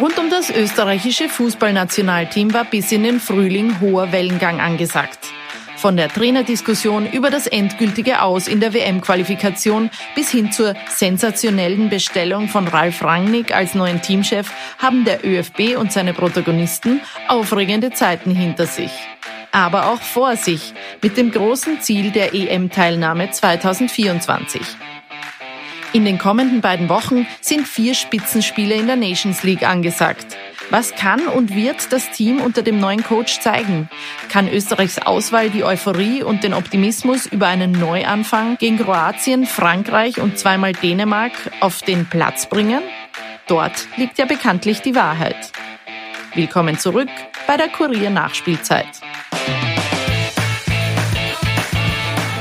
[0.00, 5.18] Rund um das österreichische Fußballnationalteam war bis in den Frühling hoher Wellengang angesagt.
[5.76, 12.48] Von der Trainerdiskussion über das endgültige Aus in der WM-Qualifikation bis hin zur sensationellen Bestellung
[12.48, 18.66] von Ralf Rangnick als neuen Teamchef haben der ÖFB und seine Protagonisten aufregende Zeiten hinter
[18.66, 18.92] sich.
[19.52, 20.72] Aber auch vor sich
[21.02, 24.62] mit dem großen Ziel der EM-Teilnahme 2024.
[25.92, 30.36] In den kommenden beiden Wochen sind vier Spitzenspiele in der Nations League angesagt.
[30.70, 33.88] Was kann und wird das Team unter dem neuen Coach zeigen?
[34.28, 40.38] Kann Österreichs Auswahl die Euphorie und den Optimismus über einen Neuanfang gegen Kroatien, Frankreich und
[40.38, 42.82] zweimal Dänemark auf den Platz bringen?
[43.48, 45.50] Dort liegt ja bekanntlich die Wahrheit.
[46.34, 47.10] Willkommen zurück
[47.48, 48.86] bei der Kurier Nachspielzeit.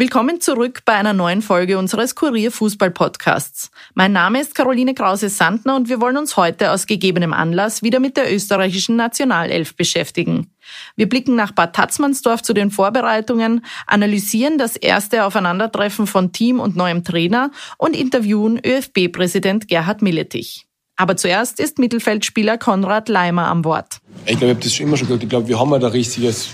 [0.00, 3.70] Willkommen zurück bei einer neuen Folge unseres Kurier Fußball Podcasts.
[3.92, 8.16] Mein Name ist Caroline Krause-Sandner und wir wollen uns heute aus gegebenem Anlass wieder mit
[8.16, 10.54] der österreichischen Nationalelf beschäftigen.
[10.96, 16.76] Wir blicken nach Bad Tatzmannsdorf zu den Vorbereitungen, analysieren das erste Aufeinandertreffen von Team und
[16.76, 20.66] neuem Trainer und interviewen ÖFB-Präsident Gerhard Milletich.
[20.96, 23.98] Aber zuerst ist Mittelfeldspieler Konrad Leimer am Wort.
[24.24, 25.24] Ich glaube, ich habe das schon immer schon gesagt.
[25.24, 26.48] Ich glaube, wir haben halt ein richtiges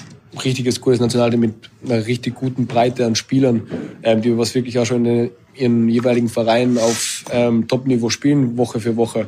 [0.45, 1.55] richtiges gutes Nationalteam mit
[1.85, 3.63] einer richtig guten Breite an Spielern,
[4.03, 8.81] ähm, die was wirklich auch schon in ihren jeweiligen Vereinen auf ähm, Top-Niveau spielen, Woche
[8.81, 9.27] für Woche.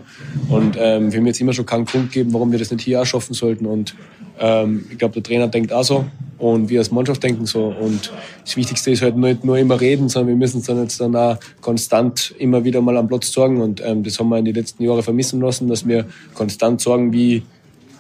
[0.49, 3.01] Und ähm, wir haben jetzt immer schon keinen Grund gegeben, warum wir das nicht hier
[3.01, 3.67] auch schaffen sollten.
[3.67, 3.95] Und
[4.39, 6.05] ähm, ich glaube, der Trainer denkt auch so
[6.37, 7.67] und wir als Mannschaft denken so.
[7.67, 8.13] Und
[8.45, 11.39] das Wichtigste ist halt nicht nur immer reden, sondern wir müssen dann jetzt dann auch
[11.61, 13.61] konstant immer wieder mal am Platz sorgen.
[13.61, 17.13] Und ähm, das haben wir in den letzten Jahren vermissen lassen, dass wir konstant sorgen,
[17.13, 17.43] wie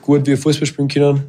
[0.03, 1.23] gut wir Fußball spielen können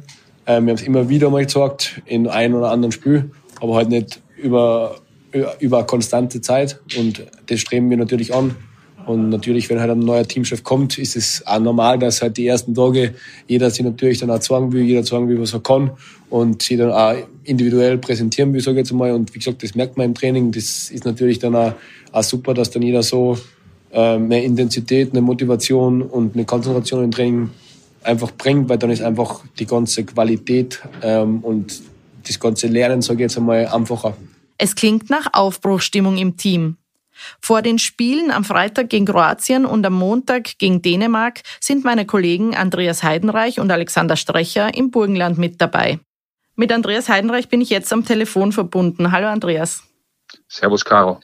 [0.50, 3.30] ähm, wir haben es immer wieder mal gezeigt, in einem oder anderen Spiel,
[3.60, 4.96] aber halt nicht über,
[5.60, 6.80] über eine konstante Zeit.
[6.98, 8.56] Und das streben wir natürlich an.
[9.06, 12.46] Und natürlich, wenn halt ein neuer Teamchef kommt, ist es auch normal, dass halt die
[12.46, 13.14] ersten Tage
[13.46, 15.92] jeder sich natürlich dann auch zeigen will, jeder zeigen will, was er kann
[16.30, 19.12] und sich dann auch individuell präsentieren will, sage ich jetzt mal.
[19.12, 20.50] Und wie gesagt, das merkt man im Training.
[20.50, 21.74] Das ist natürlich dann auch,
[22.12, 23.38] auch super, dass dann jeder so
[23.92, 27.50] äh, mehr Intensität, eine Motivation und eine Konzentration im Training
[28.02, 31.82] einfach bringt, weil dann ist einfach die ganze Qualität ähm, und
[32.26, 34.16] das ganze Lernen, sage ich jetzt einmal, einfacher.
[34.58, 36.76] Es klingt nach Aufbruchstimmung im Team.
[37.40, 42.56] Vor den Spielen am Freitag gegen Kroatien und am Montag gegen Dänemark sind meine Kollegen
[42.56, 45.98] Andreas Heidenreich und Alexander Strecher im Burgenland mit dabei.
[46.56, 49.12] Mit Andreas Heidenreich bin ich jetzt am Telefon verbunden.
[49.12, 49.82] Hallo Andreas.
[50.48, 51.20] Servus Caro.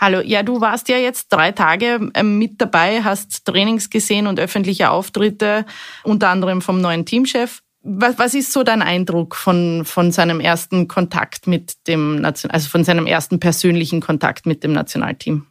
[0.00, 4.40] Hallo, ja, du warst ja jetzt drei Tage ähm, mit dabei, hast Trainings gesehen und
[4.40, 5.66] öffentliche Auftritte,
[6.04, 7.60] unter anderem vom neuen Teamchef.
[7.82, 12.70] Was, was ist so dein Eindruck von, von seinem ersten Kontakt mit dem Nation, also
[12.70, 15.46] von seinem ersten persönlichen Kontakt mit dem Nationalteam?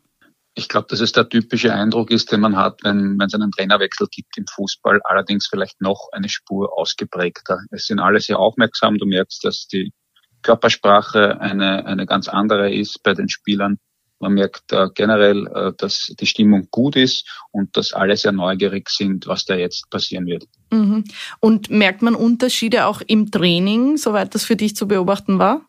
[0.56, 3.52] Ich glaube, dass es der typische Eindruck ist, den man hat, wenn, wenn es einen
[3.52, 7.60] Trainerwechsel gibt im Fußball, allerdings vielleicht noch eine Spur ausgeprägter.
[7.70, 8.98] Es sind alle sehr aufmerksam.
[8.98, 9.94] Du merkst, dass die
[10.42, 13.78] Körpersprache eine, eine ganz andere ist bei den Spielern.
[14.20, 18.90] Man merkt äh, generell, äh, dass die Stimmung gut ist und dass alle sehr neugierig
[18.90, 20.46] sind, was da jetzt passieren wird.
[20.72, 21.06] Mhm.
[21.40, 25.66] Und merkt man Unterschiede auch im Training, soweit das für dich zu beobachten war?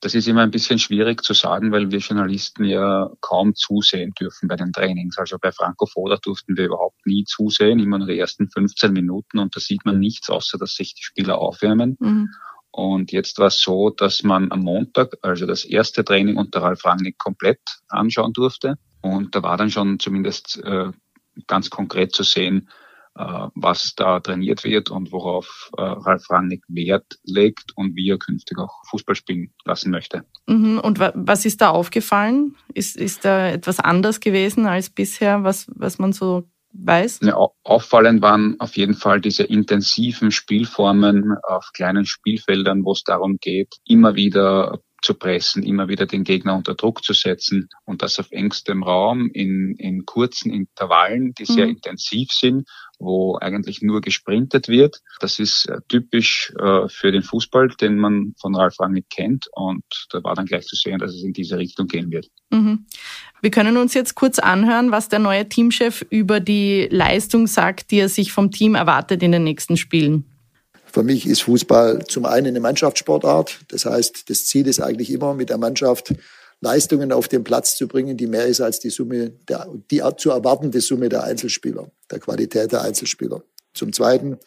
[0.00, 4.48] Das ist immer ein bisschen schwierig zu sagen, weil wir Journalisten ja kaum zusehen dürfen
[4.48, 5.16] bei den Trainings.
[5.16, 9.38] Also bei Franco Foda durften wir überhaupt nie zusehen, immer nur die ersten 15 Minuten
[9.38, 11.96] und da sieht man nichts, außer dass sich die Spieler aufwärmen.
[12.00, 12.28] Mhm.
[12.76, 16.84] Und jetzt war es so, dass man am Montag, also das erste Training unter Ralf
[16.84, 18.78] Rangnick komplett anschauen durfte.
[19.00, 20.90] Und da war dann schon zumindest äh,
[21.46, 22.68] ganz konkret zu sehen,
[23.16, 28.18] äh, was da trainiert wird und worauf äh, Ralf Rangnick Wert legt und wie er
[28.18, 30.24] künftig auch Fußball spielen lassen möchte.
[30.48, 30.80] Mhm.
[30.80, 32.56] Und was ist da aufgefallen?
[32.72, 37.20] Ist, ist da etwas anders gewesen als bisher, was, was man so weiß?
[37.22, 43.38] Ja, auffallend waren auf jeden Fall diese intensiven Spielformen auf kleinen Spielfeldern, wo es darum
[43.40, 48.18] geht, immer wieder zu pressen, immer wieder den Gegner unter Druck zu setzen und das
[48.18, 51.72] auf engstem Raum in, in kurzen Intervallen, die sehr mhm.
[51.72, 52.68] intensiv sind,
[53.04, 55.00] wo eigentlich nur gesprintet wird.
[55.20, 59.84] Das ist äh, typisch äh, für den Fußball, den man von Ralf Rangnick kennt und
[60.10, 62.28] da war dann gleich zu sehen, dass es in diese Richtung gehen wird.
[62.50, 62.86] Mhm.
[63.40, 67.98] Wir können uns jetzt kurz anhören, was der neue Teamchef über die Leistung sagt, die
[67.98, 70.24] er sich vom Team erwartet in den nächsten Spielen.
[70.94, 73.64] Für mich ist Fußball zum einen eine Mannschaftssportart.
[73.68, 76.14] Das heißt, das Ziel ist eigentlich immer, mit der Mannschaft
[76.64, 80.30] Leistungen auf den Platz zu bringen, die mehr ist als die Summe, der, die zu
[80.30, 83.42] erwartende Summe der Einzelspieler, der Qualität der Einzelspieler.
[83.74, 84.38] Zum Zweiten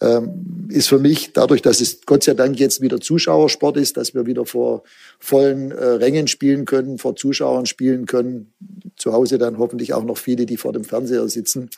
[0.00, 4.14] ähm, ist für mich, dadurch, dass es Gott sei Dank jetzt wieder Zuschauersport ist, dass
[4.14, 4.82] wir wieder vor
[5.18, 8.52] vollen äh, Rängen spielen können, vor Zuschauern spielen können,
[8.96, 11.70] zu Hause dann hoffentlich auch noch viele, die vor dem Fernseher sitzen,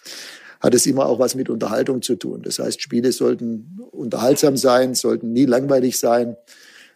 [0.61, 2.43] hat es immer auch was mit Unterhaltung zu tun.
[2.43, 6.37] Das heißt, Spiele sollten unterhaltsam sein, sollten nie langweilig sein,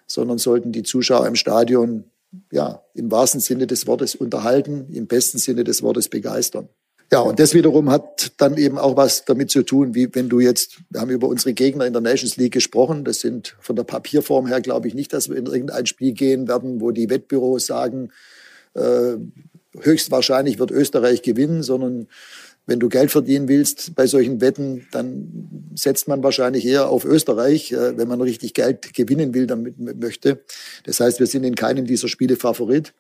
[0.07, 2.05] sondern sollten die Zuschauer im Stadion
[2.51, 6.69] ja, im wahrsten Sinne des Wortes unterhalten, im besten Sinne des Wortes begeistern.
[7.11, 10.41] Ja, und das wiederum hat dann eben auch was damit zu tun, wie wenn du
[10.41, 13.85] jetzt, wir haben über unsere Gegner in der Nations League gesprochen, das sind von der
[13.85, 17.65] Papierform her, glaube ich nicht, dass wir in irgendein Spiel gehen werden, wo die Wettbüros
[17.65, 18.11] sagen,
[18.75, 19.17] äh,
[19.81, 22.09] höchstwahrscheinlich wird Österreich gewinnen, sondern
[22.69, 27.73] wenn du Geld verdienen willst bei solchen Wetten, dann setzt man wahrscheinlich eher auf Österreich,
[27.73, 30.43] äh, wenn man richtig Geld gewinnen will, damit möchte.
[30.85, 32.93] Das heißt, wir sind in keinem dieser Spiele Favorit.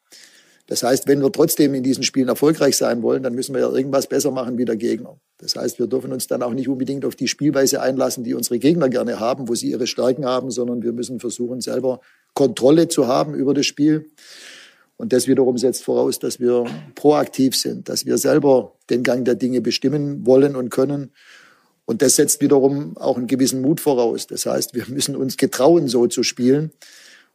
[0.68, 3.70] Das heißt, wenn wir trotzdem in diesen Spielen erfolgreich sein wollen, dann müssen wir ja
[3.70, 5.18] irgendwas besser machen wie der Gegner.
[5.36, 8.58] Das heißt, wir dürfen uns dann auch nicht unbedingt auf die Spielweise einlassen, die unsere
[8.58, 12.00] Gegner gerne haben, wo sie ihre Stärken haben, sondern wir müssen versuchen, selber
[12.32, 14.06] Kontrolle zu haben über das Spiel
[14.98, 16.64] und das wiederum setzt voraus, dass wir
[16.96, 21.12] proaktiv sind, dass wir selber den Gang der Dinge bestimmen wollen und können.
[21.86, 24.26] Und das setzt wiederum auch einen gewissen Mut voraus.
[24.26, 26.72] Das heißt, wir müssen uns getrauen, so zu spielen.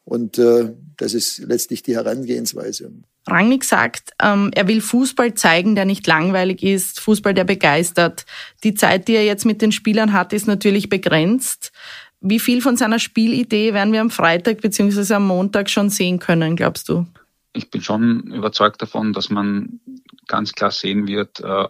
[0.04, 2.92] Und äh, das ist letztlich die Herangehensweise.
[3.28, 8.26] Rangnick sagt, ähm, er will Fußball zeigen, der nicht langweilig ist, Fußball, der begeistert.
[8.66, 11.72] Die Zeit, die er jetzt mit den Spielern hat, ist natürlich begrenzt.
[12.20, 15.14] Wie viel von seiner Spielidee werden wir am Freitag bzw.
[15.14, 17.06] am Montag schon sehen können, glaubst du?
[17.54, 19.80] Ich bin schon überzeugt davon, dass man
[20.28, 21.68] ganz klar sehen wird, äh,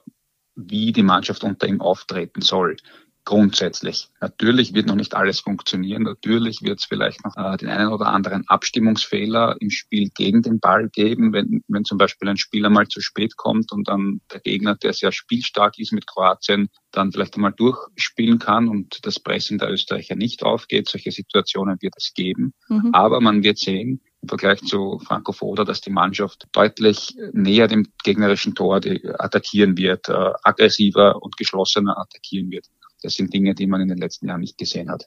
[0.56, 2.78] wie die Mannschaft unter ihm auftreten soll.
[3.26, 4.10] Grundsätzlich.
[4.20, 6.04] Natürlich wird noch nicht alles funktionieren.
[6.04, 10.60] Natürlich wird es vielleicht noch äh, den einen oder anderen Abstimmungsfehler im Spiel gegen den
[10.60, 14.42] Ball geben, wenn, wenn zum Beispiel ein Spieler mal zu spät kommt und dann der
[14.42, 19.58] Gegner, der sehr spielstark ist mit Kroatien, dann vielleicht einmal durchspielen kann und das Pressing
[19.58, 20.90] der Österreicher nicht aufgeht.
[20.90, 22.54] Solche Situationen wird es geben.
[22.68, 22.90] Mhm.
[22.92, 27.88] Aber man wird sehen, im Vergleich zu Franco Foda, dass die Mannschaft deutlich näher dem
[28.04, 28.82] gegnerischen Tor
[29.20, 32.66] attackieren wird, äh, aggressiver und geschlossener attackieren wird.
[33.02, 35.06] Das sind Dinge, die man in den letzten Jahren nicht gesehen hat.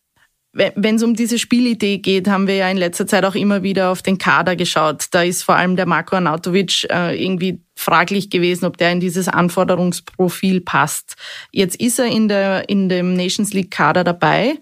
[0.53, 3.91] Wenn es um diese Spielidee geht, haben wir ja in letzter Zeit auch immer wieder
[3.91, 5.05] auf den Kader geschaut.
[5.11, 9.29] Da ist vor allem der Marco Arnautovic äh, irgendwie fraglich gewesen, ob der in dieses
[9.29, 11.17] Anforderungsprofil passt.
[11.53, 14.55] Jetzt ist er in, der, in dem Nations League Kader dabei.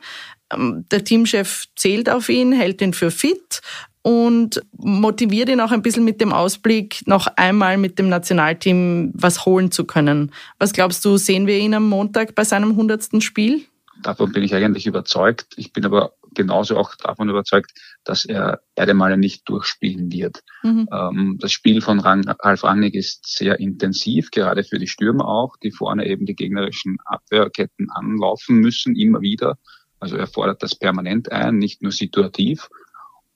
[0.53, 3.61] Ähm, der Teamchef zählt auf ihn, hält ihn für fit
[4.05, 9.47] und motiviert ihn auch ein bisschen mit dem Ausblick, noch einmal mit dem Nationalteam was
[9.47, 10.31] holen zu können.
[10.59, 13.62] Was glaubst du, sehen wir ihn am Montag bei seinem hundertsten Spiel?
[14.03, 15.55] Davon bin ich eigentlich überzeugt.
[15.56, 17.73] Ich bin aber genauso auch davon überzeugt,
[18.05, 20.43] dass er Erdemale nicht durchspielen wird.
[20.62, 20.87] Mhm.
[20.93, 25.70] Ähm, das Spiel von Ralf Rangnick ist sehr intensiv, gerade für die Stürmer auch, die
[25.70, 29.56] vorne eben die gegnerischen Abwehrketten anlaufen müssen, immer wieder.
[29.99, 32.69] Also er fordert das permanent ein, nicht nur situativ.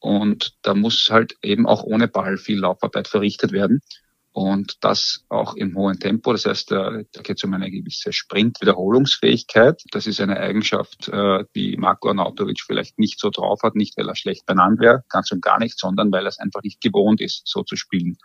[0.01, 3.81] Und da muss halt eben auch ohne Ball viel Laufarbeit verrichtet werden.
[4.33, 6.31] Und das auch im hohen Tempo.
[6.31, 9.83] Das heißt, da, da geht es um eine gewisse Sprint-Wiederholungsfähigkeit.
[9.91, 14.09] Das ist eine Eigenschaft, äh, die Marco Arnautovic vielleicht nicht so drauf hat, nicht weil
[14.09, 17.21] er schlecht benannt wäre, ganz und gar nicht, sondern weil er es einfach nicht gewohnt
[17.21, 18.17] ist, so zu spielen.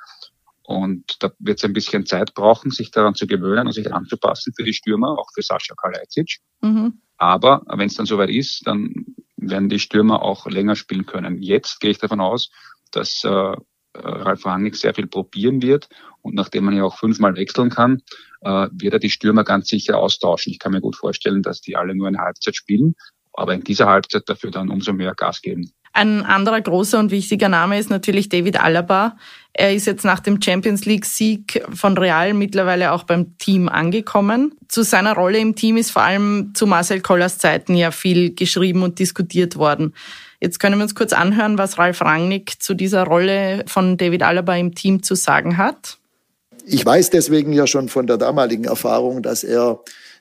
[0.61, 4.53] Und da wird es ein bisschen Zeit brauchen, sich daran zu gewöhnen und sich anzupassen
[4.55, 6.39] für die Stürmer, auch für Sascha Kalajdzic.
[6.61, 7.01] Mhm.
[7.17, 9.15] Aber wenn es dann soweit ist, dann
[9.49, 11.41] werden die Stürmer auch länger spielen können.
[11.41, 12.51] Jetzt gehe ich davon aus,
[12.91, 13.55] dass äh,
[13.95, 15.87] Ralf Rangnick sehr viel probieren wird
[16.21, 18.01] und nachdem man ja auch fünfmal wechseln kann,
[18.41, 20.51] äh, wird er die Stürmer ganz sicher austauschen.
[20.51, 22.95] Ich kann mir gut vorstellen, dass die alle nur eine Halbzeit spielen,
[23.33, 25.71] aber in dieser Halbzeit dafür dann umso mehr Gas geben.
[25.95, 29.15] Ein anderer großer und wichtiger Name ist natürlich David Alaba.
[29.53, 34.55] Er ist jetzt nach dem Champions League Sieg von Real mittlerweile auch beim Team angekommen.
[34.67, 38.81] Zu seiner Rolle im Team ist vor allem zu Marcel Kollers Zeiten ja viel geschrieben
[38.81, 39.93] und diskutiert worden.
[40.39, 44.55] Jetzt können wir uns kurz anhören, was Ralf Rangnick zu dieser Rolle von David Alaba
[44.55, 45.99] im Team zu sagen hat.
[46.65, 49.79] Ich weiß deswegen ja schon von der damaligen Erfahrung, dass er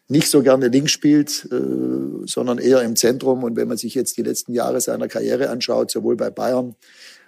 [0.08, 3.44] nicht so gerne links spielt, äh, sondern eher im Zentrum.
[3.44, 6.74] Und wenn man sich jetzt die letzten Jahre seiner Karriere anschaut, sowohl bei Bayern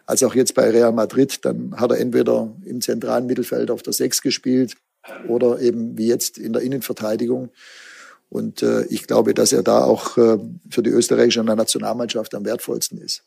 [0.06, 1.44] als auch jetzt bei Real Madrid.
[1.44, 4.76] Dann hat er entweder im zentralen Mittelfeld auf der Sechs gespielt
[5.28, 7.50] oder eben wie jetzt in der Innenverteidigung.
[8.30, 10.38] Und äh, ich glaube, dass er da auch äh,
[10.70, 13.22] für die österreichische Nationalmannschaft am wertvollsten ist.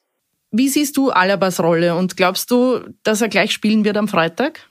[0.51, 4.66] Wie siehst du Alabas Rolle und glaubst du, dass er gleich spielen wird am Freitag?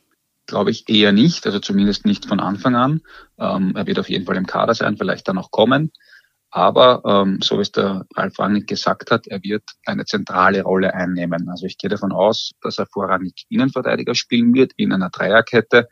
[0.46, 3.00] Glaube ich eher nicht, also zumindest nicht von Anfang an.
[3.38, 5.90] Ähm, er wird auf jeden Fall im Kader sein, vielleicht dann auch kommen.
[6.50, 10.94] Aber ähm, so wie es der Ralf Rangnick gesagt hat, er wird eine zentrale Rolle
[10.94, 11.48] einnehmen.
[11.48, 15.88] Also ich gehe davon aus, dass er vorrangig Innenverteidiger spielen wird in einer Dreierkette,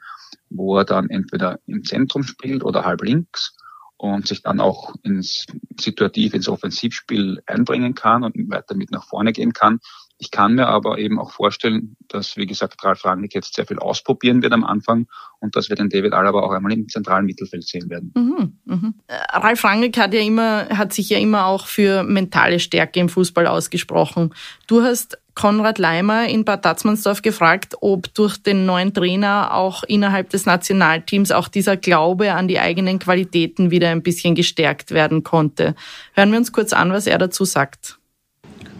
[0.49, 3.57] wo er dann entweder im Zentrum spielt oder halb links
[3.97, 5.47] und sich dann auch ins
[5.79, 9.81] situativ ins Offensivspiel einbringen kann und weiter mit nach vorne gehen kann.
[10.19, 13.81] Ich kann mir aber eben auch vorstellen, dass, wie gesagt, Ralf Rangnick jetzt sehr viel
[13.81, 15.09] ausprobieren wird am Anfang
[15.41, 18.13] und dass wir den David Alaba auch einmal im zentralen Mittelfeld sehen werden.
[18.15, 18.95] Mhm, mhm.
[19.09, 23.09] Äh, Ralf Rangnick hat ja immer, hat sich ja immer auch für mentale Stärke im
[23.09, 24.33] Fußball ausgesprochen.
[24.69, 30.31] Du hast Konrad Leimer in Bad Tatzmannsdorf gefragt, ob durch den neuen Trainer auch innerhalb
[30.31, 35.75] des Nationalteams auch dieser Glaube an die eigenen Qualitäten wieder ein bisschen gestärkt werden konnte.
[36.13, 37.99] Hören wir uns kurz an, was er dazu sagt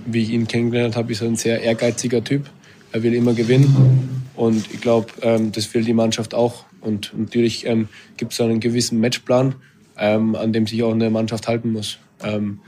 [0.07, 2.51] wie ich ihn kennengelernt habe, ist er ein sehr ehrgeiziger Typ.
[2.93, 6.65] Er will immer gewinnen und ich glaube, ähm, das will die Mannschaft auch.
[6.81, 9.55] Und natürlich ähm, gibt es einen gewissen Matchplan,
[9.99, 11.99] ähm, an dem sich auch eine Mannschaft halten muss.
[12.23, 12.61] Ähm,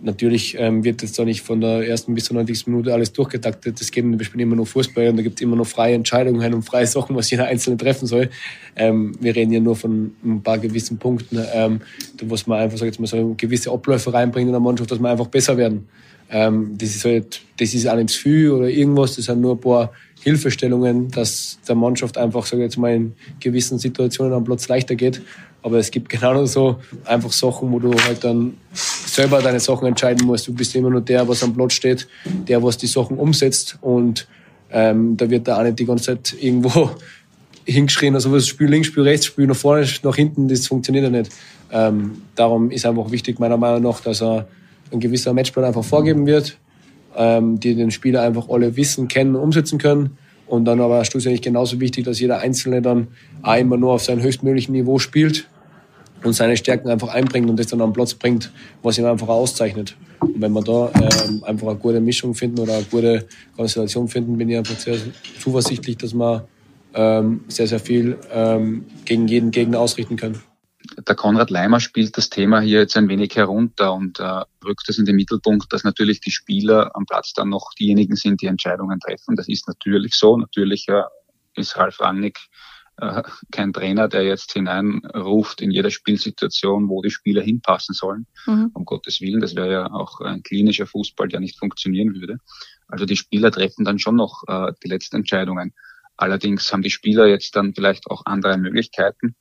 [0.00, 2.68] natürlich ähm, wird jetzt da nicht von der ersten bis zur 90.
[2.68, 3.80] Minute alles durchgetaktet.
[3.80, 6.54] Das geht, wir spielen immer nur Fußball und da gibt es immer noch freie Entscheidungen
[6.54, 8.30] und freie Sachen, was jeder Einzelne treffen soll.
[8.76, 11.80] Ähm, wir reden ja nur von ein paar gewissen Punkten, ähm,
[12.22, 15.08] wo man einfach, sag jetzt mal, so gewisse Abläufe reinbringen in der Mannschaft, dass wir
[15.08, 15.88] einfach besser werden.
[16.30, 19.60] Ähm, das ist halt, das ist auch nicht viel oder irgendwas, das sind nur ein
[19.60, 24.68] paar Hilfestellungen, dass der Mannschaft einfach, sage ich jetzt mal, in gewissen Situationen am Platz
[24.68, 25.22] leichter geht.
[25.62, 30.26] Aber es gibt genau so einfach Sachen, wo du halt dann selber deine Sachen entscheiden
[30.26, 30.48] musst.
[30.48, 33.78] Du bist immer nur der, was am Platz steht, der, was die Sachen umsetzt.
[33.80, 34.26] Und
[34.70, 36.90] ähm, da wird da auch nicht die ganze Zeit irgendwo
[37.64, 41.10] hingeschrien, also was Spiel links, Spiel rechts, Spiel nach vorne, nach hinten, das funktioniert ja
[41.10, 41.30] nicht.
[41.70, 44.48] Ähm, darum ist einfach wichtig, meiner Meinung nach, dass er
[44.92, 46.58] ein gewisser Matchplan einfach vorgeben wird,
[47.16, 50.18] ähm, die den Spieler einfach alle wissen, kennen, umsetzen können.
[50.46, 53.08] Und dann aber schlussendlich genauso wichtig, dass jeder Einzelne dann
[53.42, 55.46] auch immer nur auf seinem höchstmöglichen Niveau spielt
[56.24, 58.50] und seine Stärken einfach einbringt und das dann am Platz bringt,
[58.82, 59.96] was ihn einfach auszeichnet.
[60.20, 63.26] Und wenn wir da ähm, einfach eine gute Mischung finden oder eine gute
[63.56, 64.96] Konstellation finden, bin ich einfach sehr
[65.38, 66.48] zuversichtlich, dass wir
[66.94, 70.40] ähm, sehr, sehr viel ähm, gegen jeden Gegner ausrichten können
[70.96, 74.98] der Konrad Leimer spielt das Thema hier jetzt ein wenig herunter und äh, rückt es
[74.98, 79.00] in den Mittelpunkt, dass natürlich die Spieler am Platz dann noch diejenigen sind, die Entscheidungen
[79.00, 79.36] treffen.
[79.36, 80.36] Das ist natürlich so.
[80.36, 81.02] Natürlich äh,
[81.54, 82.38] ist Ralf Rangnick
[83.00, 88.26] äh, kein Trainer, der jetzt hineinruft in jeder Spielsituation, wo die Spieler hinpassen sollen.
[88.46, 88.70] Mhm.
[88.74, 92.38] Um Gottes Willen, das wäre ja auch ein klinischer Fußball, der nicht funktionieren würde.
[92.88, 95.74] Also die Spieler treffen dann schon noch äh, die letzten Entscheidungen.
[96.16, 99.36] Allerdings haben die Spieler jetzt dann vielleicht auch andere Möglichkeiten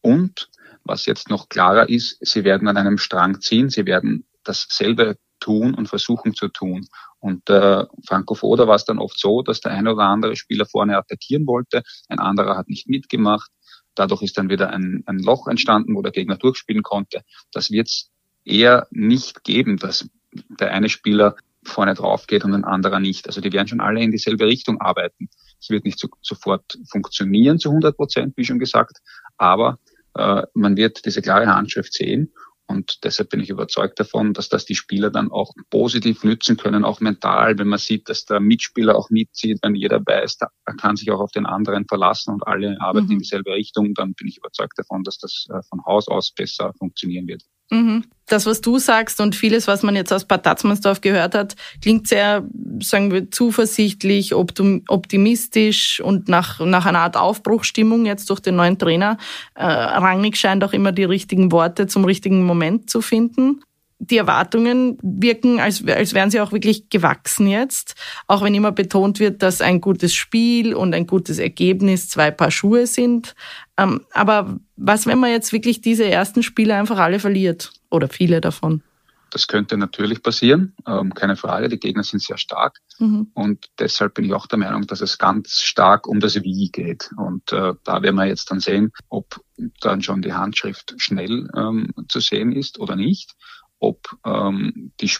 [0.00, 0.48] und
[0.84, 5.74] was jetzt noch klarer ist, sie werden an einem Strang ziehen, sie werden dasselbe tun
[5.74, 6.86] und versuchen zu tun.
[7.18, 10.66] Und äh, Franco Foda war es dann oft so, dass der eine oder andere Spieler
[10.66, 13.50] vorne attackieren wollte, ein anderer hat nicht mitgemacht.
[13.94, 17.22] Dadurch ist dann wieder ein, ein Loch entstanden, wo der Gegner durchspielen konnte.
[17.52, 18.10] Das wird es
[18.44, 23.26] eher nicht geben, dass der eine Spieler vorne drauf geht und ein anderer nicht.
[23.26, 25.28] Also die werden schon alle in dieselbe Richtung arbeiten.
[25.60, 28.98] Es wird nicht so, sofort funktionieren zu 100 Prozent, wie schon gesagt,
[29.36, 29.78] aber
[30.14, 32.32] man wird diese klare Handschrift sehen.
[32.66, 36.84] Und deshalb bin ich überzeugt davon, dass das die Spieler dann auch positiv nützen können,
[36.84, 40.48] auch mental, wenn man sieht, dass der Mitspieler auch mitzieht, wenn jeder weiß, da
[40.80, 43.12] kann sich auch auf den anderen verlassen und alle arbeiten mhm.
[43.12, 46.72] in dieselbe Richtung, dann bin ich überzeugt davon, dass das äh, von Haus aus besser
[46.78, 47.42] funktionieren wird.
[47.72, 48.04] Mhm.
[48.26, 52.06] Das, was du sagst und vieles, was man jetzt aus Bad Tatzmannsdorf gehört hat, klingt
[52.06, 52.46] sehr,
[52.80, 59.16] sagen wir, zuversichtlich, optimistisch und nach, nach einer Art Aufbruchstimmung jetzt durch den neuen Trainer.
[59.54, 63.62] Äh, Rangnick scheint auch immer die richtigen Worte zum richtigen Moment zu finden
[64.02, 67.94] die Erwartungen wirken, als, als wären sie auch wirklich gewachsen jetzt.
[68.26, 72.50] Auch wenn immer betont wird, dass ein gutes Spiel und ein gutes Ergebnis zwei Paar
[72.50, 73.36] Schuhe sind.
[73.82, 77.72] Ähm, aber was, wenn man jetzt wirklich diese ersten Spiele einfach alle verliert?
[77.90, 78.82] Oder viele davon?
[79.30, 81.70] Das könnte natürlich passieren, ähm, keine Frage.
[81.70, 82.80] Die Gegner sind sehr stark.
[82.98, 83.28] Mhm.
[83.32, 87.10] Und deshalb bin ich auch der Meinung, dass es ganz stark um das Wie geht.
[87.16, 89.40] Und äh, da werden wir jetzt dann sehen, ob
[89.80, 93.34] dann schon die Handschrift schnell ähm, zu sehen ist oder nicht
[93.82, 95.10] ob ähm, die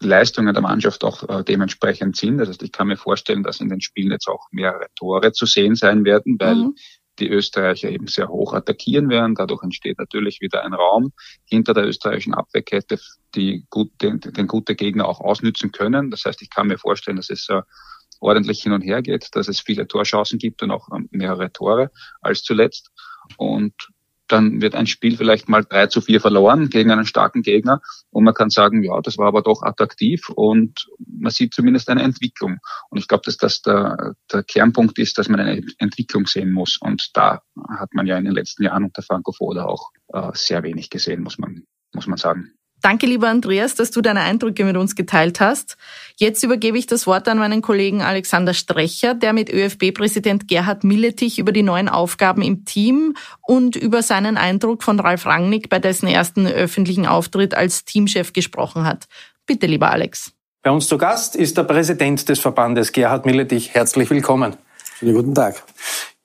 [0.00, 2.38] Leistungen der Mannschaft auch äh, dementsprechend sind.
[2.38, 5.46] Das heißt, ich kann mir vorstellen, dass in den Spielen jetzt auch mehrere Tore zu
[5.46, 6.74] sehen sein werden, weil mhm.
[7.18, 9.34] Die Österreicher eben sehr hoch attackieren werden.
[9.34, 11.12] Dadurch entsteht natürlich wieder ein Raum
[11.44, 12.98] hinter der österreichischen Abwehrkette,
[13.34, 16.10] die gut, den, den gute Gegner auch ausnützen können.
[16.10, 17.62] Das heißt, ich kann mir vorstellen, dass es äh,
[18.20, 22.42] ordentlich hin und her geht, dass es viele Torchancen gibt und auch mehrere Tore als
[22.42, 22.90] zuletzt.
[23.36, 23.74] Und
[24.28, 27.80] dann wird ein Spiel vielleicht mal drei zu vier verloren gegen einen starken Gegner
[28.10, 32.02] und man kann sagen, ja, das war aber doch attraktiv und man sieht zumindest eine
[32.02, 32.58] Entwicklung.
[32.90, 36.78] Und ich glaube, dass das der, der Kernpunkt ist, dass man eine Entwicklung sehen muss.
[36.80, 37.42] Und da
[37.78, 41.22] hat man ja in den letzten Jahren unter Franco Foda auch äh, sehr wenig gesehen,
[41.22, 42.57] muss man, muss man sagen.
[42.80, 45.76] Danke, lieber Andreas, dass du deine Eindrücke mit uns geteilt hast.
[46.16, 51.38] Jetzt übergebe ich das Wort an meinen Kollegen Alexander Strecher, der mit ÖFB-Präsident Gerhard Milletich
[51.38, 56.06] über die neuen Aufgaben im Team und über seinen Eindruck von Ralf Rangnick bei dessen
[56.06, 59.06] ersten öffentlichen Auftritt als Teamchef gesprochen hat.
[59.44, 60.32] Bitte, lieber Alex.
[60.62, 63.74] Bei uns zu Gast ist der Präsident des Verbandes, Gerhard Milletich.
[63.74, 64.56] Herzlich willkommen.
[64.98, 65.62] Schönen guten Tag.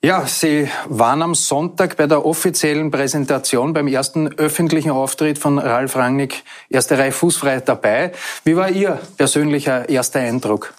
[0.04, 5.96] Ja, Sie waren am Sonntag bei der offiziellen Präsentation beim ersten öffentlichen Auftritt von Ralf
[5.96, 8.12] Rangnick, erste Reihe fußfrei dabei.
[8.44, 10.74] Wie war Ihr persönlicher erster Eindruck?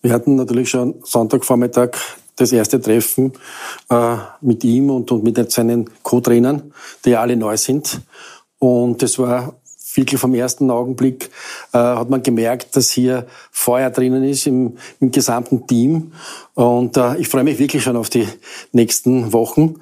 [0.00, 1.90] Wir hatten natürlich schon Sonntagvormittag
[2.36, 3.34] das erste Treffen
[3.90, 6.72] äh, mit ihm und, und mit seinen Co-Trainern,
[7.04, 8.00] die alle neu sind.
[8.58, 9.59] Und das war
[9.96, 11.30] wirklich vom ersten Augenblick
[11.72, 16.12] äh, hat man gemerkt, dass hier Feuer drinnen ist im, im gesamten Team.
[16.54, 18.28] Und äh, ich freue mich wirklich schon auf die
[18.72, 19.76] nächsten Wochen,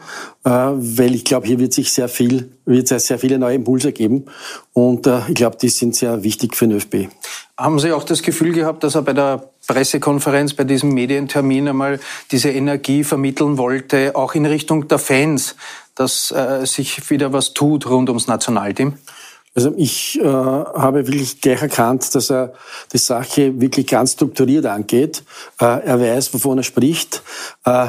[0.44, 3.92] äh, weil ich glaube, hier wird sich sehr viel, wird es sehr viele neue Impulse
[3.92, 4.26] geben.
[4.72, 7.08] Und äh, ich glaube, die sind sehr wichtig für den ÖFB.
[7.56, 11.98] Haben Sie auch das Gefühl gehabt, dass er bei der Pressekonferenz, bei diesem Medientermin einmal
[12.30, 15.56] diese Energie vermitteln wollte, auch in Richtung der Fans,
[15.96, 18.94] dass äh, sich wieder was tut rund ums Nationalteam?
[19.54, 22.52] Also ich äh, habe wirklich gleich erkannt, dass er
[22.92, 25.24] die Sache wirklich ganz strukturiert angeht.
[25.60, 27.22] Äh, er weiß, wovon er spricht.
[27.64, 27.88] Äh,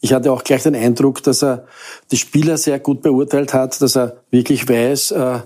[0.00, 1.66] ich hatte auch gleich den Eindruck, dass er
[2.10, 5.40] die Spieler sehr gut beurteilt hat, dass er wirklich weiß, äh,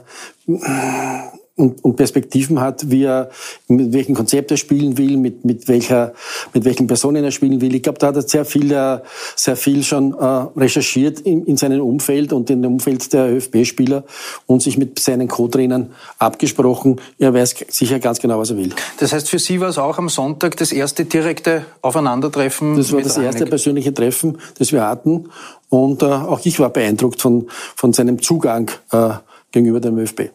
[1.55, 3.31] und, und Perspektiven hat, wie er,
[3.69, 6.15] mit welchem Konzept er spielen will, mit, mit welcher,
[6.55, 7.75] mit welchen Personen er spielen will.
[7.75, 9.01] Ich glaube, da hat er sehr viel, äh,
[9.37, 10.25] sehr viel schon äh,
[10.57, 14.05] recherchiert in, in seinem Umfeld und in dem Umfeld der ÖFB-Spieler
[14.47, 17.01] und sich mit seinen Co-Trainern abgesprochen.
[17.19, 18.71] Er weiß sicher ganz genau, was er will.
[18.99, 22.77] Das heißt, für Sie war es auch am Sonntag das erste direkte Aufeinandertreffen?
[22.77, 23.51] Das war das erste Reinig.
[23.51, 25.29] persönliche Treffen, das wir hatten.
[25.69, 29.11] Und äh, auch ich war beeindruckt von, von seinem Zugang äh,
[29.53, 30.31] gegenüber dem ÖFB.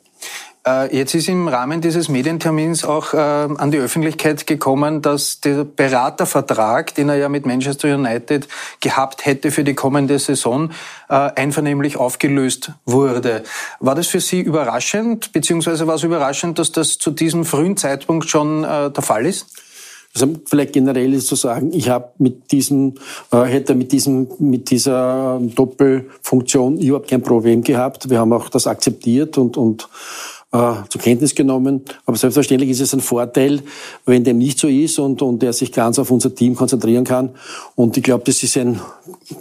[0.67, 5.63] Äh, jetzt ist im Rahmen dieses Medientermins auch äh, an die Öffentlichkeit gekommen, dass der
[5.63, 8.47] Beratervertrag, den er ja mit Manchester United
[8.81, 10.71] gehabt hätte für die kommende Saison,
[11.09, 13.43] äh, einvernehmlich aufgelöst wurde.
[13.79, 18.29] War das für Sie überraschend, beziehungsweise war es überraschend, dass das zu diesem frühen Zeitpunkt
[18.29, 19.47] schon der Fall ist?
[20.13, 22.95] Also vielleicht generell ist zu sagen, ich habe mit diesem,
[23.31, 28.09] hätte mit diesem, mit dieser Doppelfunktion überhaupt kein Problem gehabt.
[28.09, 29.87] Wir haben auch das akzeptiert und, und
[30.51, 31.81] äh, zur Kenntnis genommen.
[32.05, 33.61] Aber selbstverständlich ist es ein Vorteil,
[34.05, 37.31] wenn dem nicht so ist und, und er sich ganz auf unser Team konzentrieren kann.
[37.75, 38.79] Und ich glaube, das ist ein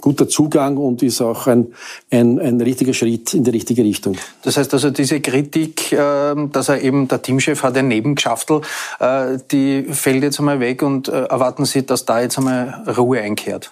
[0.01, 1.67] guter Zugang und ist auch ein,
[2.11, 4.17] ein, ein richtiger Schritt in die richtige Richtung.
[4.41, 8.61] Das heißt also, diese Kritik, äh, dass er eben der Teamchef hat, ein Nebengeschäftel,
[8.99, 13.21] äh, die fällt jetzt einmal weg und äh, erwarten Sie, dass da jetzt einmal Ruhe
[13.21, 13.71] einkehrt?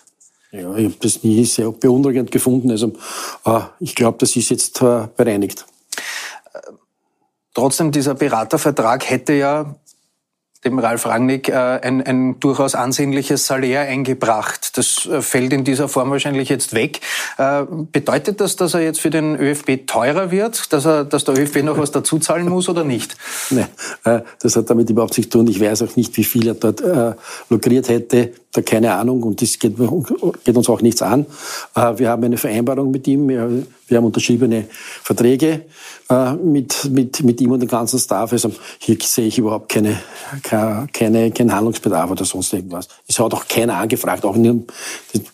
[0.52, 2.72] Ja, ich habe das nie sehr beunruhigend gefunden.
[2.72, 2.94] Also
[3.46, 5.66] äh, ich glaube, das ist jetzt äh, bereinigt.
[7.56, 9.76] Trotzdem, dieser Beratervertrag hätte ja
[10.66, 14.78] dem Ralf Rangnick äh, ein, ein durchaus ansehnliches Salär eingebracht.
[14.78, 17.02] Das äh, fällt in dieser Form wahrscheinlich jetzt weg.
[17.38, 21.38] Äh, bedeutet das, dass er jetzt für den ÖFB teurer wird, dass, er, dass der
[21.38, 23.16] ÖFB noch was dazuzahlen muss oder nicht?
[23.52, 23.68] Nein,
[24.04, 25.48] äh, das hat damit überhaupt nichts zu tun.
[25.48, 27.14] Ich weiß auch nicht, wie viel er dort äh,
[27.50, 28.34] lukriert hätte.
[28.56, 29.76] Da keine Ahnung und das geht,
[30.46, 31.26] geht uns auch nichts an.
[31.76, 33.28] Äh, wir haben eine Vereinbarung mit ihm.
[33.28, 34.66] Wir, haben unterschriebene
[35.04, 35.66] Verträge
[36.10, 38.32] äh, mit, mit, mit ihm und dem ganzen Staff.
[38.32, 39.98] Also hier sehe ich überhaupt keine,
[40.42, 42.88] keine, keinen Handlungsbedarf oder sonst irgendwas.
[43.10, 44.24] Es hat auch keiner angefragt.
[44.24, 44.72] Auch nicht,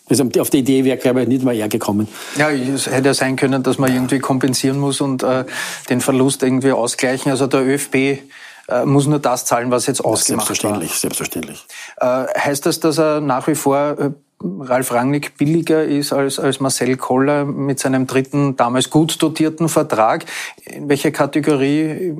[0.08, 2.08] also auf die Idee wäre, glaube ich, nicht mal er gekommen.
[2.36, 5.44] Ja, es hätte ja sein können, dass man irgendwie kompensieren muss und äh,
[5.88, 7.30] den Verlust irgendwie ausgleichen.
[7.30, 8.18] Also der ÖFB
[8.68, 10.98] äh, muss nur das zahlen, was jetzt ausgemacht selbstverständlich, war.
[10.98, 12.36] Selbstverständlich, selbstverständlich.
[12.36, 14.10] Äh, heißt das, dass er nach wie vor äh,
[14.42, 20.24] Ralf Rangnick billiger ist als, als Marcel Koller mit seinem dritten, damals gut dotierten Vertrag.
[20.64, 22.12] In welcher Kategorie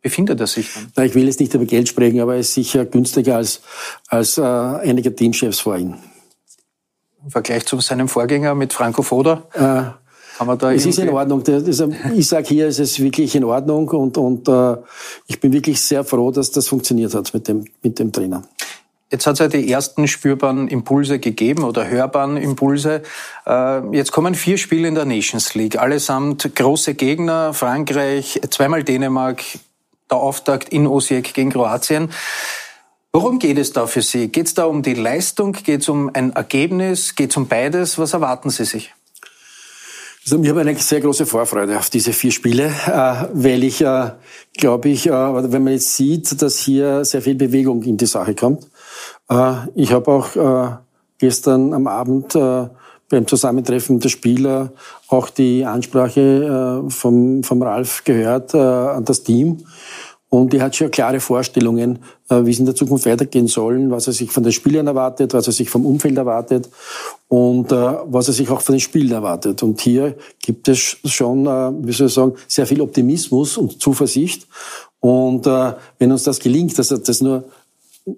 [0.00, 0.70] befindet er sich?
[0.96, 3.60] Na, ich will jetzt nicht über Geld sprechen, aber er ist sicher günstiger als,
[4.08, 5.96] als äh, einige Teamchefs vor ihm.
[7.22, 9.42] Im Vergleich zu seinem Vorgänger mit Franco Foda?
[9.52, 10.07] Äh,
[10.74, 11.42] es ist in Ordnung.
[12.14, 14.76] Ich sage hier, es ist wirklich in Ordnung und, und äh,
[15.26, 18.42] ich bin wirklich sehr froh, dass das funktioniert hat mit dem, mit dem Trainer.
[19.10, 23.02] Jetzt hat es ja die ersten spürbaren Impulse gegeben oder hörbaren Impulse.
[23.46, 29.42] Äh, jetzt kommen vier Spiele in der Nations League, allesamt große Gegner, Frankreich, zweimal Dänemark,
[30.10, 32.10] der Auftakt in Osijek gegen Kroatien.
[33.12, 34.28] Worum geht es da für Sie?
[34.28, 35.52] Geht es da um die Leistung?
[35.52, 37.14] Geht es um ein Ergebnis?
[37.14, 37.98] Geht es um beides?
[37.98, 38.94] Was erwarten Sie sich?
[40.24, 44.10] Also ich habe eine sehr große Vorfreude auf diese vier Spiele, äh, weil ich, äh,
[44.54, 48.34] glaube ich, äh, wenn man jetzt sieht, dass hier sehr viel Bewegung in die Sache
[48.34, 48.66] kommt.
[49.74, 50.78] Ich habe auch
[51.18, 54.72] gestern am Abend beim Zusammentreffen der Spieler
[55.08, 59.64] auch die Ansprache vom, vom Ralf gehört an das Team.
[60.30, 64.08] Und er hat schon klare Vorstellungen, äh, wie es in der Zukunft weitergehen soll, was
[64.08, 66.68] er sich von den Spielern erwartet, was er sich vom Umfeld erwartet
[67.28, 69.62] und äh, was er sich auch von den Spielen erwartet.
[69.62, 74.46] Und hier gibt es schon, äh, wie soll ich sagen, sehr viel Optimismus und Zuversicht.
[75.00, 77.44] Und wenn uns das gelingt, dass er das nur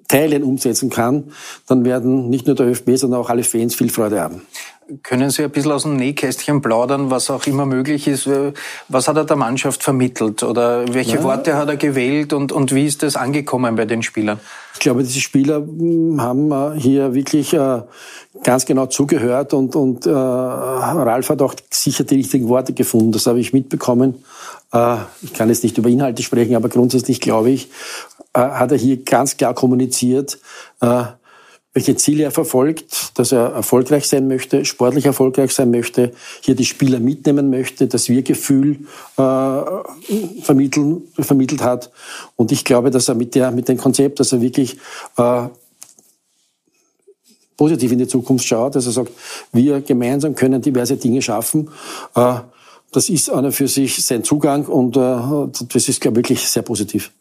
[0.08, 1.24] Teilen umsetzen kann,
[1.66, 4.42] dann werden nicht nur der ÖFB, sondern auch alle Fans viel Freude haben.
[5.02, 8.28] Können Sie ein bisschen aus dem Nähkästchen plaudern, was auch immer möglich ist?
[8.88, 11.22] Was hat er der Mannschaft vermittelt oder welche ja.
[11.22, 14.40] Worte hat er gewählt und, und wie ist das angekommen bei den Spielern?
[14.74, 17.82] Ich glaube, diese Spieler hm, haben äh, hier wirklich äh,
[18.42, 23.12] ganz genau zugehört und, und äh, Ralf hat auch sicher die richtigen Worte gefunden.
[23.12, 24.24] Das habe ich mitbekommen.
[24.72, 27.70] Äh, ich kann jetzt nicht über Inhalte sprechen, aber grundsätzlich glaube ich,
[28.32, 30.38] äh, hat er hier ganz klar kommuniziert,
[30.80, 31.02] äh,
[31.72, 36.64] welche Ziele er verfolgt, dass er erfolgreich sein möchte, sportlich erfolgreich sein möchte, hier die
[36.64, 41.92] Spieler mitnehmen möchte, das Wir-Gefühl äh, vermitteln, vermittelt hat.
[42.34, 44.78] Und ich glaube, dass er mit, der, mit dem Konzept, dass er wirklich
[45.16, 45.46] äh,
[47.56, 49.12] positiv in die Zukunft schaut, dass er sagt,
[49.52, 51.70] wir gemeinsam können diverse Dinge schaffen.
[52.16, 52.40] Äh,
[52.90, 56.62] das ist einer für sich sein Zugang und äh, das ist, glaube ich, wirklich sehr
[56.62, 57.12] positiv.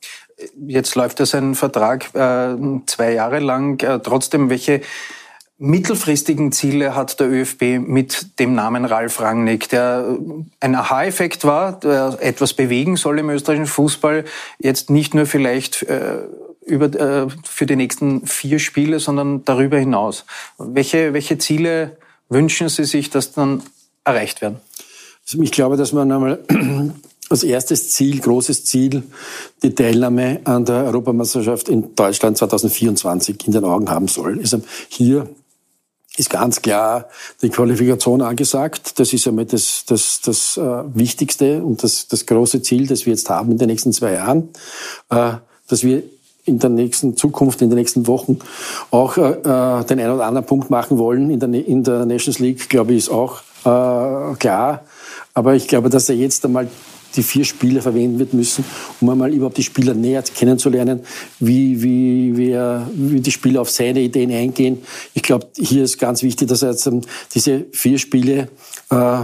[0.67, 3.81] Jetzt läuft das ein Vertrag äh, zwei Jahre lang.
[3.83, 4.81] Äh, trotzdem, welche
[5.59, 10.17] mittelfristigen Ziele hat der ÖFB mit dem Namen Ralf Rangnick, der
[10.61, 14.23] ein Aha-Effekt war, der etwas bewegen soll im österreichischen Fußball,
[14.57, 16.19] jetzt nicht nur vielleicht äh,
[16.65, 20.25] über, äh, für die nächsten vier Spiele, sondern darüber hinaus.
[20.57, 21.97] Welche, welche Ziele
[22.29, 23.61] wünschen Sie sich, dass dann
[24.05, 24.61] erreicht werden?
[25.25, 26.39] Also ich glaube, dass man einmal
[27.29, 29.03] als erstes Ziel, großes Ziel,
[29.61, 34.39] die Teilnahme an der Europameisterschaft in Deutschland 2024 in den Augen haben soll.
[34.39, 35.29] Also hier
[36.17, 37.07] ist ganz klar
[37.41, 38.99] die Qualifikation angesagt.
[38.99, 40.61] Das ist einmal das, das, das äh,
[40.93, 44.49] Wichtigste und das, das große Ziel, das wir jetzt haben in den nächsten zwei Jahren,
[45.09, 45.33] äh,
[45.67, 46.03] dass wir
[46.45, 48.39] in der nächsten Zukunft, in den nächsten Wochen
[48.91, 52.39] auch äh, äh den einen oder anderen Punkt machen wollen in der, in der Nations
[52.39, 54.83] League, glaube ich, ist auch äh, klar.
[55.33, 56.67] Aber ich glaube, dass er jetzt einmal
[57.15, 58.63] die vier Spieler verwenden wird müssen,
[59.01, 61.01] um einmal überhaupt die Spieler näher kennenzulernen,
[61.39, 64.79] wie, wie, wie, wie die Spieler auf seine Ideen eingehen.
[65.13, 67.01] Ich glaube, hier ist ganz wichtig, dass er jetzt ähm,
[67.33, 68.49] diese vier Spiele
[68.89, 69.19] äh,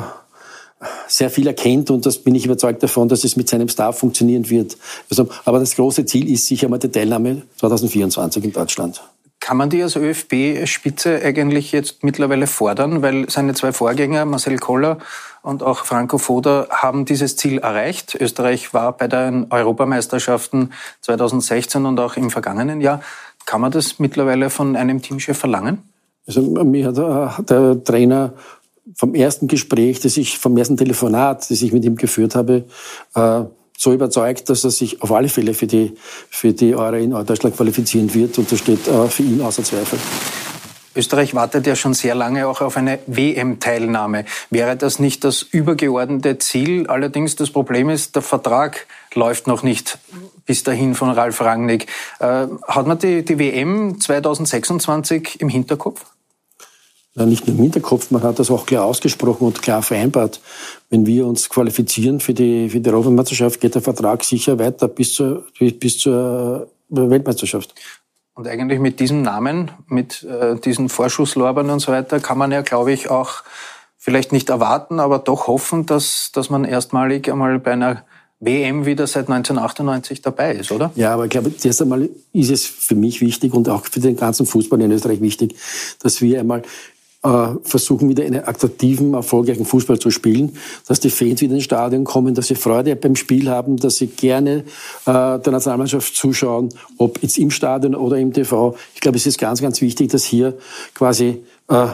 [1.07, 4.49] sehr viel erkennt und das bin ich überzeugt davon, dass es mit seinem Staff funktionieren
[4.49, 4.77] wird.
[5.09, 9.01] Also, aber das große Ziel ist sicher mal die Teilnahme 2024 in Deutschland.
[9.45, 13.03] Kann man die als ÖFB-Spitze eigentlich jetzt mittlerweile fordern?
[13.03, 14.97] Weil seine zwei Vorgänger, Marcel Koller
[15.43, 18.17] und auch Franco Foda, haben dieses Ziel erreicht.
[18.19, 23.03] Österreich war bei den Europameisterschaften 2016 und auch im vergangenen Jahr.
[23.45, 25.83] Kann man das mittlerweile von einem Teamchef verlangen?
[26.25, 28.33] Also mir hat äh, der Trainer
[28.95, 32.65] vom ersten Gespräch, das ich, vom ersten Telefonat, das ich mit ihm geführt habe,
[33.13, 33.43] äh,
[33.77, 35.93] so überzeugt, dass er sich auf alle Fälle für die,
[36.29, 38.37] für die Euro in Deutschland qualifizieren wird.
[38.37, 39.99] Und das steht äh, für ihn außer Zweifel.
[40.95, 44.23] Österreich wartet ja schon sehr lange auch auf eine WM-Teilnahme.
[44.49, 46.87] Wäre das nicht das übergeordnete Ziel?
[46.87, 49.97] Allerdings das Problem ist, der Vertrag läuft noch nicht
[50.45, 51.87] bis dahin von Ralf Rangnick.
[52.19, 56.05] Äh, hat man die, die WM 2026 im Hinterkopf?
[57.23, 60.41] Nicht nur im Hinterkopf, man hat das auch klar ausgesprochen und klar vereinbart.
[60.89, 65.13] Wenn wir uns qualifizieren für die, für die Europameisterschaft, geht der Vertrag sicher weiter bis
[65.13, 67.73] zur, bis zur Weltmeisterschaft.
[68.33, 72.61] Und eigentlich mit diesem Namen, mit äh, diesen Vorschusslorbeeren und so weiter, kann man ja,
[72.61, 73.43] glaube ich, auch
[73.97, 78.03] vielleicht nicht erwarten, aber doch hoffen, dass, dass man erstmalig einmal bei einer
[78.41, 80.91] WM wieder seit 1998 dabei ist, oder?
[80.95, 84.17] Ja, aber ich glaube, zuerst einmal ist es für mich wichtig und auch für den
[84.17, 85.55] ganzen Fußball in Österreich wichtig,
[85.99, 86.63] dass wir einmal äh,
[87.63, 90.57] versuchen wieder einen attraktiven, erfolgreichen Fußball zu spielen,
[90.87, 94.07] dass die Fans wieder ins Stadion kommen, dass sie Freude beim Spiel haben, dass sie
[94.07, 94.63] gerne
[95.05, 98.75] äh, der Nationalmannschaft zuschauen, ob jetzt im Stadion oder im TV.
[98.93, 100.57] Ich glaube, es ist ganz, ganz wichtig, dass hier
[100.93, 101.87] quasi äh,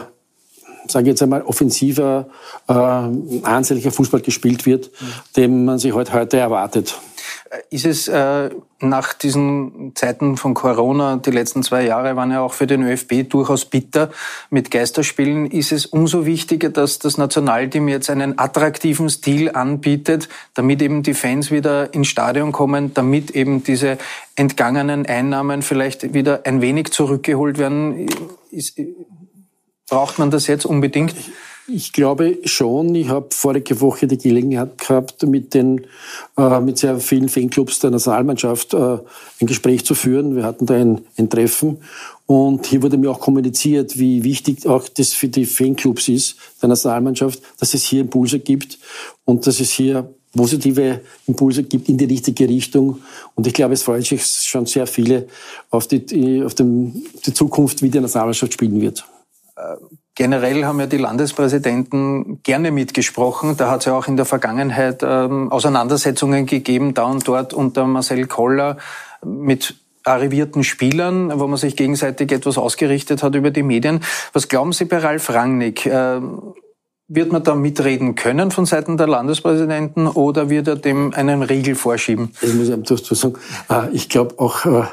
[0.88, 2.26] sage ich jetzt einmal, offensiver,
[2.68, 5.06] äh, ansehnlicher Fußball gespielt wird, mhm.
[5.36, 6.98] den man sich heute, heute erwartet.
[7.68, 8.48] Ist es äh,
[8.80, 13.28] nach diesen Zeiten von Corona, die letzten zwei Jahre waren ja auch für den ÖFB
[13.28, 14.10] durchaus bitter
[14.48, 20.80] mit Geisterspielen, ist es umso wichtiger, dass das Nationalteam jetzt einen attraktiven Stil anbietet, damit
[20.80, 23.98] eben die Fans wieder ins Stadion kommen, damit eben diese
[24.34, 28.08] entgangenen Einnahmen vielleicht wieder ein wenig zurückgeholt werden.
[28.50, 28.80] Ist,
[29.90, 31.14] braucht man das jetzt unbedingt?
[31.68, 32.92] Ich glaube schon.
[32.96, 35.82] Ich habe vorige Woche die Gelegenheit gehabt, mit den
[36.36, 38.98] äh, mit sehr vielen Fanclubs der Nationalmannschaft äh,
[39.40, 40.34] ein Gespräch zu führen.
[40.34, 41.78] Wir hatten da ein, ein Treffen
[42.26, 46.68] und hier wurde mir auch kommuniziert, wie wichtig auch das für die Fanclubs ist der
[46.68, 48.78] Nationalmannschaft, dass es hier Impulse gibt
[49.24, 53.00] und dass es hier positive Impulse gibt in die richtige Richtung.
[53.36, 55.28] Und ich glaube, es freuen sich schon sehr viele
[55.70, 59.04] auf die, auf dem, die Zukunft, wie die Nationalmannschaft spielen wird.
[60.14, 63.56] Generell haben ja die Landespräsidenten gerne mitgesprochen.
[63.56, 67.86] Da hat es ja auch in der Vergangenheit ähm, Auseinandersetzungen gegeben, da und dort unter
[67.86, 68.76] Marcel Koller
[69.24, 74.00] mit arrivierten Spielern, wo man sich gegenseitig etwas ausgerichtet hat über die Medien.
[74.32, 75.86] Was glauben Sie bei Ralf Rangnick?
[75.86, 76.20] Äh,
[77.08, 81.74] wird man da mitreden können von Seiten der Landespräsidenten oder wird er dem einen Riegel
[81.74, 82.32] vorschieben?
[82.40, 83.34] Das muss ich dazu sagen.
[83.68, 84.84] Äh, ich glaube auch, äh,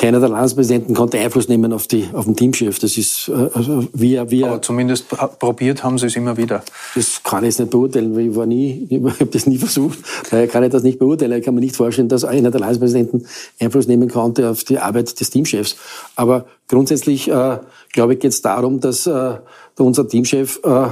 [0.00, 2.78] keiner der Landespräsidenten konnte Einfluss nehmen auf, die, auf den Teamchef.
[2.78, 4.46] Das ist, äh, also wir, wir.
[4.46, 5.08] Aber zumindest
[5.38, 6.62] probiert haben sie es immer wieder.
[6.94, 9.98] Das kann ich jetzt nicht beurteilen, weil ich war nie, ich habe das nie versucht.
[10.30, 11.32] Daher kann ich das nicht beurteilen.
[11.32, 13.26] Ich kann mir nicht vorstellen, dass einer der Landespräsidenten
[13.60, 15.76] Einfluss nehmen konnte auf die Arbeit des Teamchefs.
[16.16, 17.58] Aber grundsätzlich, äh,
[17.92, 19.34] glaube ich, geht es darum, dass äh,
[19.78, 20.86] unser Teamchef, äh,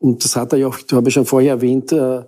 [0.00, 2.22] und das hat er ja auch, habe ich schon vorher erwähnt, äh,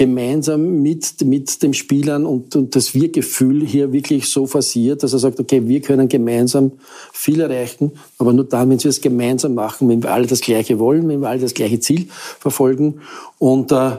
[0.00, 5.18] gemeinsam mit, mit den Spielern und, und das Wir-Gefühl hier wirklich so forciert, dass er
[5.18, 6.72] sagt, okay, wir können gemeinsam
[7.12, 10.78] viel erreichen, aber nur dann, wenn wir es gemeinsam machen, wenn wir alle das Gleiche
[10.78, 13.02] wollen, wenn wir alle das gleiche Ziel verfolgen.
[13.38, 13.98] Und äh,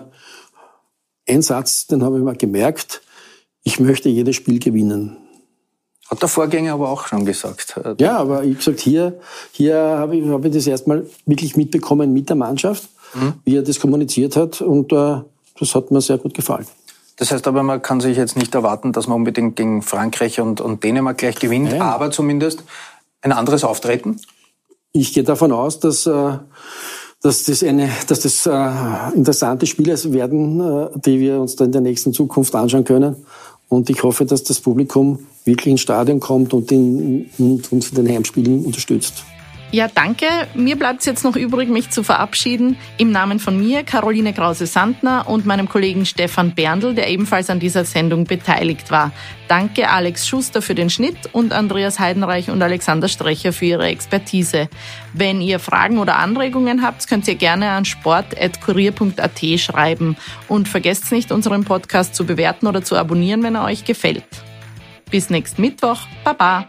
[1.29, 3.03] ein Satz, den habe ich mal gemerkt,
[3.61, 5.17] ich möchte jedes Spiel gewinnen.
[6.09, 7.79] Hat der Vorgänger aber auch schon gesagt.
[7.99, 9.19] Ja, aber ich gesagt, hier,
[9.51, 13.33] hier habe ich, habe ich das erstmal wirklich mitbekommen mit der Mannschaft, mhm.
[13.45, 15.17] wie er das kommuniziert hat und äh,
[15.61, 16.67] das hat mir sehr gut gefallen.
[17.17, 20.59] Das heißt aber, man kann sich jetzt nicht erwarten, dass man unbedingt gegen Frankreich und,
[20.59, 21.81] und Dänemark gleich gewinnt, Nein.
[21.81, 22.63] aber zumindest
[23.21, 24.19] ein anderes Auftreten?
[24.91, 26.39] Ich gehe davon aus, dass, äh,
[27.21, 31.71] dass das, eine, dass das äh, interessante Spiele werden, äh, die wir uns dann in
[31.73, 33.15] der nächsten Zukunft anschauen können.
[33.69, 37.95] Und ich hoffe, dass das Publikum wirklich ins Stadion kommt und, in, und uns in
[38.03, 39.23] den Heimspielen unterstützt.
[39.73, 40.25] Ja, danke.
[40.53, 42.75] Mir bleibt es jetzt noch übrig, mich zu verabschieden.
[42.97, 47.85] Im Namen von mir, Caroline Krause-Sandner und meinem Kollegen Stefan Berndl, der ebenfalls an dieser
[47.85, 49.13] Sendung beteiligt war.
[49.47, 54.67] Danke Alex Schuster für den Schnitt und Andreas Heidenreich und Alexander Strecher für ihre Expertise.
[55.13, 60.17] Wenn ihr Fragen oder Anregungen habt, könnt ihr gerne an sport.kurier.at schreiben.
[60.49, 64.25] Und vergesst nicht, unseren Podcast zu bewerten oder zu abonnieren, wenn er euch gefällt.
[65.09, 65.99] Bis nächsten Mittwoch.
[66.25, 66.67] Baba!